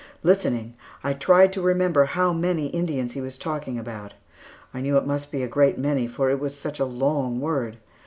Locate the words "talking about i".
3.37-4.81